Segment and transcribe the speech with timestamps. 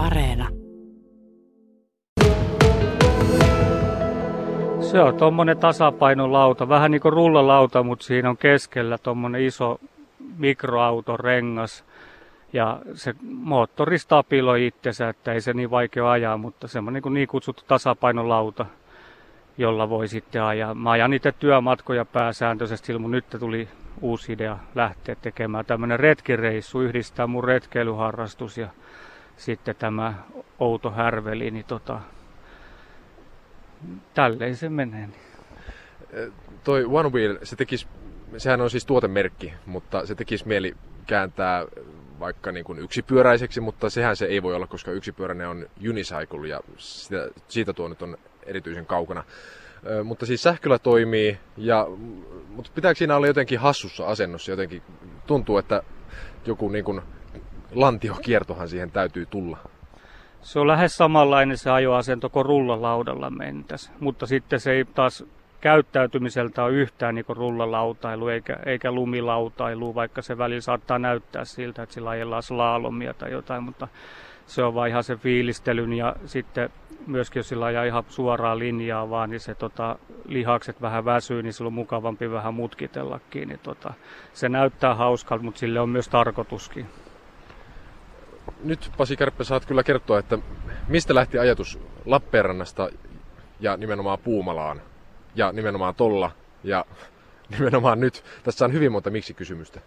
[0.00, 0.48] Areena.
[4.80, 9.80] Se on tuommoinen tasapainolauta, vähän niin kuin rullalauta, mutta siinä on keskellä tuommoinen iso
[10.38, 11.84] mikroauton rengas.
[12.52, 17.28] Ja se moottori stabiloi itsensä, että ei se niin vaikea ajaa, mutta semmoinen niin, niin
[17.28, 18.66] kutsuttu tasapainolauta,
[19.58, 20.74] jolla voi sitten ajaa.
[20.74, 23.68] Mä ajan niitä työmatkoja pääsääntöisesti, sillä mun nyt tuli
[24.00, 28.68] uusi idea lähteä tekemään tämmöinen retkireissu, yhdistää mun retkeilyharrastus ja
[29.40, 30.14] sitten tämä
[30.58, 32.00] outo härveli, niin tota,
[34.14, 35.08] tälleen se menee.
[36.64, 37.88] Toi One Wheel, se tekis,
[38.36, 40.74] sehän on siis tuotemerkki, mutta se tekisi mieli
[41.06, 41.66] kääntää
[42.20, 46.60] vaikka niin kuin yksipyöräiseksi, mutta sehän se ei voi olla, koska yksipyöräinen on unicycle ja
[46.76, 49.24] sitä, siitä tuo nyt on erityisen kaukana.
[49.86, 51.86] Ö, mutta siis sähköllä toimii, ja,
[52.48, 54.82] mutta pitääkö siinä olla jotenkin hassussa asennossa jotenkin?
[55.26, 55.82] Tuntuu, että
[56.46, 57.00] joku niin kuin
[57.74, 59.58] lantiokiertohan siihen täytyy tulla.
[60.42, 65.24] Se on lähes samanlainen se ajoasento kuin rullalaudalla mentäisi, mutta sitten se ei taas
[65.60, 71.94] käyttäytymiseltä ole yhtään niin rullalautailu eikä, eikä lumilautailu, vaikka se välillä saattaa näyttää siltä, että
[71.94, 73.88] sillä ajellaan slalomia tai jotain, mutta
[74.46, 76.70] se on vaan ihan se fiilistelyn ja sitten
[77.06, 81.52] myöskin jos sillä ajaa ihan suoraa linjaa vaan, niin se tota, lihakset vähän väsyy, niin
[81.52, 83.48] sillä on mukavampi vähän mutkitellakin.
[83.48, 83.94] Niin tota,
[84.32, 86.86] se näyttää hauskalta, mutta sille on myös tarkoituskin
[88.64, 90.38] nyt Pasi Kärppä saat kyllä kertoa, että
[90.88, 92.88] mistä lähti ajatus Lappeenrannasta
[93.60, 94.82] ja nimenomaan Puumalaan
[95.34, 96.30] ja nimenomaan Tolla
[96.64, 96.84] ja
[97.58, 98.24] nimenomaan nyt.
[98.42, 99.80] Tässä on hyvin monta miksi-kysymystä.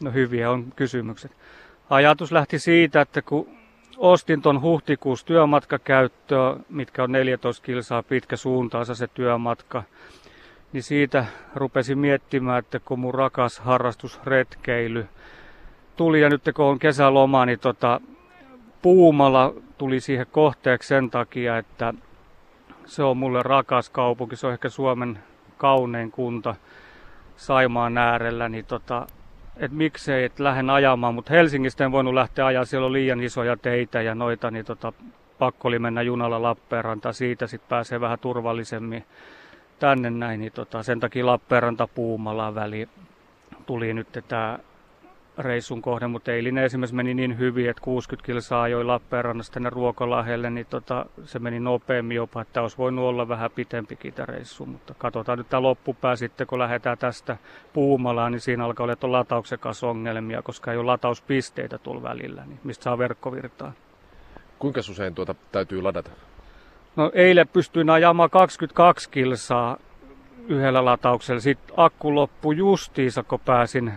[0.00, 1.32] No hyviä on kysymykset.
[1.90, 3.48] Ajatus lähti siitä, että kun
[3.96, 9.82] ostin tuon huhtikuussa työmatkakäyttöä, mitkä on 14 kilsaa pitkä suuntaansa se työmatka,
[10.72, 15.06] niin siitä rupesin miettimään, että kun mun rakas harrastus retkeily–
[15.96, 18.00] tuli ja nyt kun on kesäloma, niin tota,
[18.82, 21.94] Puumala tuli siihen kohteeksi sen takia, että
[22.86, 24.36] se on mulle rakas kaupunki.
[24.36, 25.18] Se on ehkä Suomen
[25.58, 26.54] kaunein kunta
[27.36, 29.06] Saimaan äärellä, niin tota,
[29.56, 33.56] että miksei, et lähden ajamaan, mutta Helsingistä en voinut lähteä ajaa, siellä on liian isoja
[33.56, 34.92] teitä ja noita, niin tota,
[35.38, 39.04] pakko oli mennä junalla Lappeenranta, siitä sitten pääsee vähän turvallisemmin
[39.78, 42.88] tänne näin, niin tota, sen takia Lappeenranta Puumala väli
[43.66, 44.58] tuli nyt tämä
[45.38, 50.50] reissun kohde, mutta eilinen esimerkiksi meni niin hyvin, että 60 kilsaa ajoi Lappeenrannasta tänne Ruokolahelle,
[50.50, 54.94] niin tota, se meni nopeammin jopa, että olisi voinut olla vähän pitempikin tämä reissu, mutta
[54.98, 57.36] katsotaan nyt tämä loppupää sitten, kun lähdetään tästä
[57.72, 62.60] Puumalaan, niin siinä alkaa olla latauksen kanssa ongelmia, koska ei ole latauspisteitä tuolla välillä, niin
[62.64, 63.72] mistä saa verkkovirtaa.
[64.58, 66.10] Kuinka usein tuota täytyy ladata?
[66.96, 69.76] No eilen pystyin ajamaan 22 kilsaa
[70.48, 71.40] yhdellä latauksella.
[71.40, 73.92] Sitten akku loppui justiinsa, kun pääsin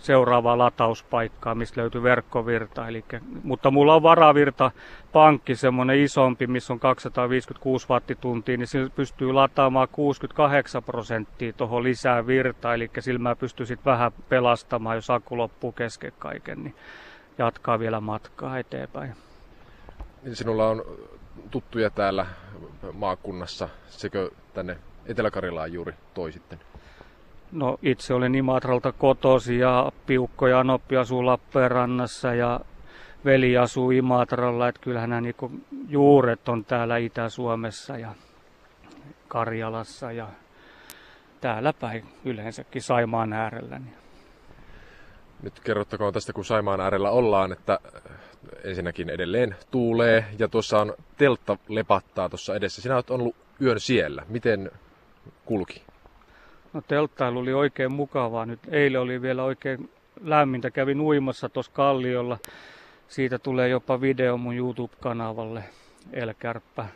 [0.00, 2.88] seuraavaa latauspaikkaa, mistä löytyy verkkovirta.
[2.88, 3.04] Eli,
[3.42, 4.70] mutta mulla on varavirta
[5.12, 12.26] pankki, semmoinen isompi, missä on 256 wattituntia, niin sillä pystyy lataamaan 68 prosenttia tuohon lisää
[12.26, 16.74] virtaa, eli sillä mä pystyn sitten vähän pelastamaan, jos akku loppuu kesken kaiken, niin
[17.38, 19.14] jatkaa vielä matkaa eteenpäin.
[20.22, 20.84] Niin sinulla on
[21.50, 22.26] tuttuja täällä
[22.92, 26.60] maakunnassa, sekö tänne Etelä-Karjalaan juuri toi sitten?
[27.52, 32.60] No itse olen Imatralta kotosi ja Piukko ja Noppi asuu Lappeenrannassa ja
[33.24, 34.68] veli asuu Imatralla.
[34.68, 35.50] Että kyllähän nämä niinku
[35.88, 38.14] juuret on täällä Itä-Suomessa ja
[39.28, 40.28] Karjalassa ja
[41.40, 43.78] täällä päin yleensäkin Saimaan äärellä.
[43.78, 43.94] Niin.
[45.42, 47.78] Nyt kerrottakoon tästä, kun Saimaan äärellä ollaan, että
[48.64, 52.82] ensinnäkin edelleen tuulee ja tuossa on teltta lepattaa tuossa edessä.
[52.82, 54.22] Sinä olet ollut yön siellä.
[54.28, 54.70] Miten
[55.44, 55.82] kulki?
[56.72, 58.46] No telttailu oli oikein mukavaa.
[58.46, 60.70] Nyt eilen oli vielä oikein lämmintä.
[60.70, 62.38] Kävin uimassa tuossa kalliolla.
[63.08, 65.64] Siitä tulee jopa video mun YouTube-kanavalle
[66.12, 66.86] Elkärppä.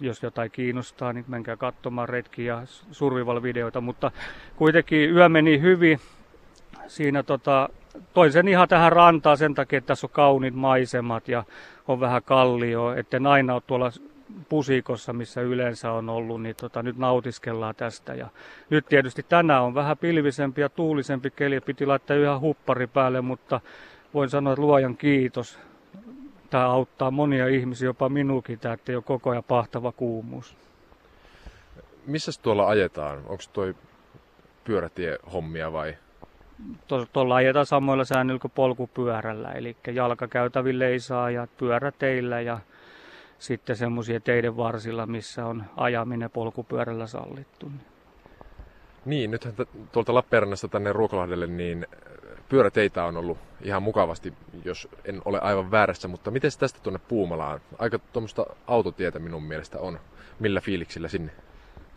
[0.00, 3.80] Jos jotain kiinnostaa, niin menkää katsomaan retki- ja survival-videoita.
[3.80, 4.10] Mutta
[4.56, 6.00] kuitenkin yö meni hyvin.
[6.86, 7.68] Siinä tota,
[8.14, 11.44] toin sen ihan tähän rantaan sen takia, että tässä on kauniit maisemat ja
[11.88, 12.94] on vähän kallio.
[12.94, 13.90] Etten aina ole tuolla
[14.48, 18.14] pusikossa, missä yleensä on ollut, niin tota, nyt nautiskellaan tästä.
[18.14, 18.28] Ja
[18.70, 23.60] nyt tietysti tänään on vähän pilvisempi ja tuulisempi keli, piti laittaa yhä huppari päälle, mutta
[24.14, 25.58] voin sanoa, että luojan kiitos.
[26.50, 30.56] Tämä auttaa monia ihmisiä, jopa minuukin, tämä, ettei ole koko ajan pahtava kuumuus.
[32.06, 33.18] Missä tuolla ajetaan?
[33.18, 33.74] Onko toi
[34.64, 35.96] pyörätiehommia vai?
[37.12, 42.58] Tuolla ajetaan samoilla säännöillä kuin polkupyörällä, eli jalkakäytävillä ei saa ja pyöräteillä ja
[43.38, 47.70] sitten semmoisia teiden varsilla, missä on ajaminen polkupyörällä sallittu.
[49.04, 49.54] Niin, nythän
[49.92, 51.86] tuolta Lappeenrannasta tänne Ruokolahdelle, niin
[52.48, 54.32] pyöräteitä on ollut ihan mukavasti,
[54.64, 57.60] jos en ole aivan väärässä, mutta miten tästä tuonne Puumalaan?
[57.78, 60.00] Aika tuommoista autotietä minun mielestä on.
[60.40, 61.32] Millä fiiliksillä sinne?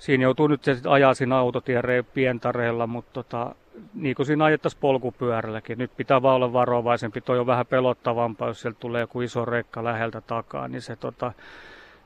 [0.01, 1.83] Siinä joutuu nyt se ajaa siinä autotien
[2.13, 3.55] pientareella, mutta tota,
[3.93, 5.77] niin kuin siinä ajettaisiin polkupyörälläkin.
[5.77, 7.21] Nyt pitää vaan olla varovaisempi.
[7.21, 11.31] Toi on vähän pelottavampaa, jos sieltä tulee joku iso rekka läheltä takaa, niin se tota,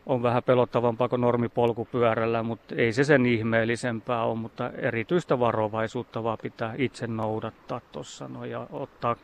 [0.06, 6.38] on vähän pelottavampaa kuin normipolkupyörällä, mutta ei se sen ihmeellisempää ole, mutta erityistä varovaisuutta vaan
[6.42, 9.16] pitää itse noudattaa tuossa no, ja ottaa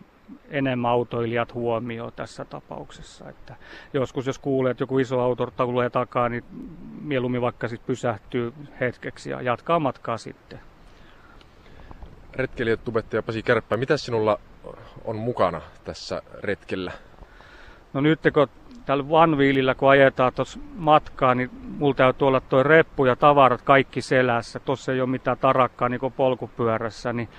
[0.49, 3.29] enemmän autoilijat huomioon tässä tapauksessa.
[3.29, 3.55] Että
[3.93, 6.43] joskus jos kuulee, että joku iso auto tulee takaa, niin
[7.01, 10.59] mieluummin vaikka sitten pysähtyy hetkeksi ja jatkaa matkaa sitten.
[12.33, 14.39] Retkeilijät tubettaja Pasi Kärppä, mitä sinulla
[15.05, 16.91] on mukana tässä retkellä?
[17.93, 18.47] No nyt kun
[18.85, 24.01] tällä vanviilillä, kun ajetaan tuossa matkaa, niin mulla täytyy olla tuo reppu ja tavarat kaikki
[24.01, 24.59] selässä.
[24.59, 27.29] Tuossa ei ole mitään tarakkaa niin kuin polkupyörässä, niin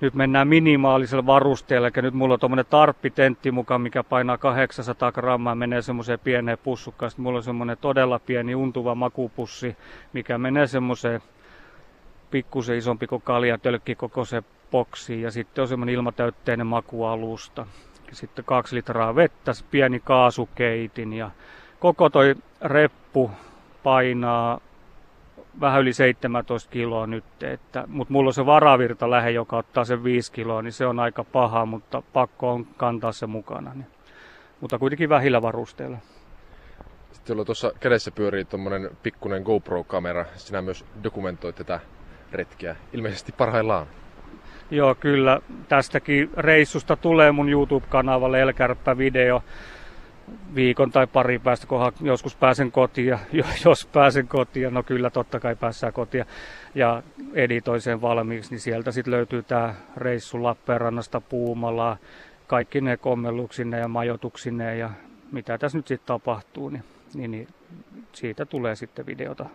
[0.00, 5.54] nyt mennään minimaalisella varusteella, eli nyt mulla on tuommoinen tarppitentti mukaan, mikä painaa 800 grammaa,
[5.54, 7.10] menee semmoiseen pieneen pussukkaan.
[7.10, 9.76] Sitten mulla on semmoinen todella pieni untuva makupussi,
[10.12, 11.20] mikä menee semmoiseen
[12.30, 15.22] pikkusen isompi kuin kaljatölkki koko se boksi.
[15.22, 17.66] Ja sitten on semmoinen ilmatäytteinen makualusta.
[18.12, 21.30] Sitten kaksi litraa vettä, pieni kaasukeitin ja
[21.80, 23.30] koko toi reppu
[23.82, 24.60] painaa
[25.60, 30.04] vähän yli 17 kiloa nyt, että, mutta mulla on se varavirta lähe, joka ottaa sen
[30.04, 33.74] 5 kiloa, niin se on aika paha, mutta pakko on kantaa se mukana.
[33.74, 33.86] Niin.
[34.60, 35.98] Mutta kuitenkin vähillä varusteilla.
[37.12, 40.24] Sitten tuossa kädessä pyörii tuommoinen pikkuinen GoPro-kamera.
[40.36, 41.80] Sinä myös dokumentoit tätä
[42.32, 43.86] retkiä, ilmeisesti parhaillaan.
[44.70, 45.40] Joo, kyllä.
[45.68, 49.42] Tästäkin reissusta tulee mun YouTube-kanavalle Elkärppä-video
[50.54, 53.18] viikon tai pari päästä, kun joskus pääsen kotiin,
[53.64, 56.24] jos pääsen kotiin, no kyllä totta kai päässään kotiin,
[56.74, 57.02] ja
[57.34, 61.96] editoin sen valmiiksi, niin sieltä sitten löytyy tämä reissu Lappeenrannasta Puumalaa,
[62.46, 64.90] kaikki ne kommelluksinne ja majoituksinne ja
[65.32, 66.84] mitä tässä nyt sitten tapahtuu, niin,
[67.14, 67.48] niin, niin
[68.12, 69.46] siitä tulee sitten videota.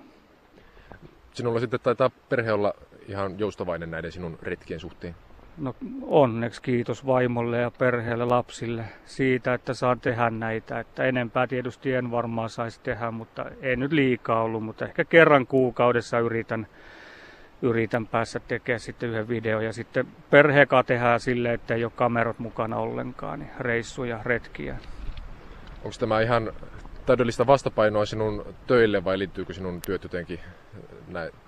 [1.33, 2.73] Sinulla sitten taitaa perhe olla
[3.07, 5.15] ihan joustavainen näiden sinun retkien suhteen.
[5.57, 10.79] No onneksi kiitos vaimolle ja perheelle, lapsille siitä, että saan tehdä näitä.
[10.79, 15.47] Että enempää tietysti en varmaan saisi tehdä, mutta ei nyt liikaa ollut, mutta ehkä kerran
[15.47, 16.67] kuukaudessa yritän,
[17.61, 19.65] yritän päässä tekemään sitten yhden videon.
[19.65, 24.77] Ja sitten perheekaa tehdään sille, että ei ole kamerot mukana ollenkaan, niin reissuja, retkiä.
[25.75, 26.53] Onko tämä ihan
[27.05, 30.39] täydellistä vastapainoa sinun töille vai liittyykö sinun työt jotenkin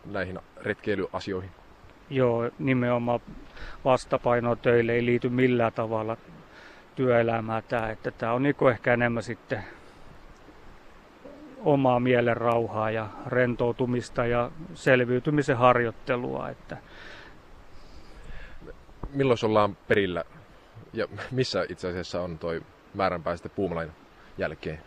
[0.05, 1.51] näihin retkeilyasioihin?
[2.09, 3.19] Joo, nimenomaan
[3.85, 6.17] vastapainoa töille ei liity millään tavalla
[6.95, 9.63] työelämää tämä, että tämä on niin ehkä enemmän sitten
[11.65, 16.49] omaa mielen rauhaa ja rentoutumista ja selviytymisen harjoittelua.
[16.49, 16.77] Että...
[19.13, 20.23] Milloin ollaan perillä
[20.93, 22.51] ja missä itse asiassa on tuo
[22.93, 23.91] määränpää sitten Puumalain
[24.37, 24.79] jälkeen?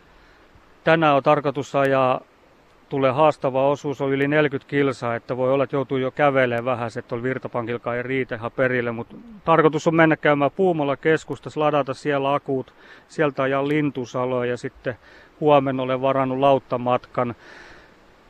[0.83, 2.21] Tänään on tarkoitus ajaa
[2.91, 6.87] tulee haastava osuus, on yli 40 kilsaa, että voi olla, että joutuu jo kävelemään vähän,
[6.87, 9.15] että tuolla virtapankilkaan ei riitä ihan perille, mutta
[9.45, 12.73] tarkoitus on mennä käymään Puumolla keskustassa, ladata siellä akut,
[13.07, 14.95] sieltä ajaa Lintusaloa ja sitten
[15.39, 17.35] huomenna olen varannut lauttamatkan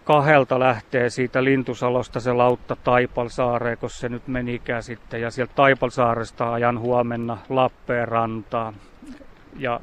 [0.05, 5.21] kahdelta lähtee siitä Lintusalosta se lautta Taipalsaareen, kun se nyt menikään sitten.
[5.21, 8.73] Ja sieltä Taipalsaaresta ajan huomenna Lappeenrantaan.
[9.57, 9.79] Ja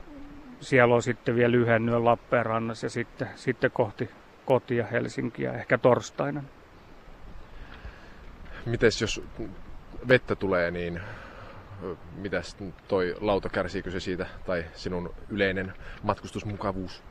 [0.60, 4.10] siellä on sitten vielä lyhennys Lappeenrannassa ja sitten, sitten kohti
[4.48, 6.42] kotia Helsinkiä ehkä torstaina.
[8.66, 9.20] Mites jos
[10.08, 11.00] vettä tulee, niin
[12.16, 12.56] mitäs
[12.88, 17.02] toi lauta, kärsiikö se siitä, tai sinun yleinen matkustusmukavuus?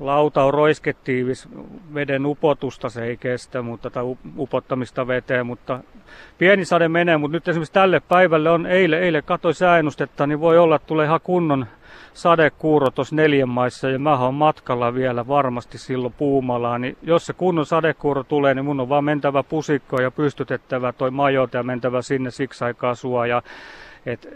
[0.00, 1.48] Lauta on roisketiivis,
[1.94, 4.02] veden upotusta se ei kestä, mutta, tai
[4.38, 5.80] upottamista veteen, mutta
[6.38, 10.58] pieni sade menee, mutta nyt esimerkiksi tälle päivälle on eilen, eilen katoi sääennustetta, niin voi
[10.58, 11.66] olla, että tulee ihan kunnon
[12.14, 17.32] sadekuuro tuossa neljän maissa ja mä oon matkalla vielä varmasti silloin Puumalaan, niin jos se
[17.32, 22.02] kunnon sadekuuro tulee, niin mun on vaan mentävä pusikko ja pystytettävä toi majot ja mentävä
[22.02, 23.42] sinne siksi aikaa sua ja
[24.06, 24.28] et,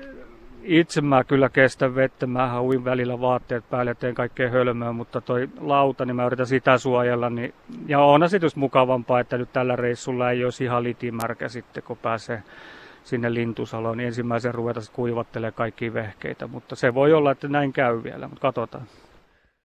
[0.65, 5.21] itse mä kyllä kestän vettä, mä uin välillä vaatteet päälle ja teen kaikkea hölmöä, mutta
[5.21, 7.31] toi lauta, niin mä yritän sitä suojella.
[7.31, 7.55] Niin,
[7.87, 11.97] ja on se just mukavampaa, että nyt tällä reissulla ei olisi ihan litimärkä sitten, kun
[11.97, 12.43] pääsee
[13.05, 18.03] sinne lintusaloon, niin ensimmäisen ruveta kuivattelee kaikki vehkeitä, mutta se voi olla, että näin käy
[18.03, 18.85] vielä, mutta katsotaan.